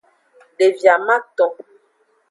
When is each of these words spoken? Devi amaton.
Devi 0.57 0.87
amaton. 0.95 1.53